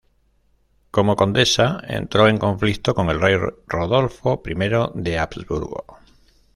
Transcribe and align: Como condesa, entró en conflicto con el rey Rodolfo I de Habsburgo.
Como 0.89 1.15
condesa, 1.15 1.79
entró 1.87 2.27
en 2.27 2.39
conflicto 2.39 2.95
con 2.95 3.11
el 3.11 3.21
rey 3.21 3.35
Rodolfo 3.67 4.41
I 4.43 4.55
de 4.99 5.19
Habsburgo. 5.19 5.85